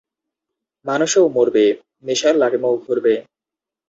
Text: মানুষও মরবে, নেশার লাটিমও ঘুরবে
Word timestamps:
মানুষও 0.85 1.23
মরবে, 1.27 1.65
নেশার 2.05 2.35
লাটিমও 2.37 2.73
ঘুরবে 2.83 3.13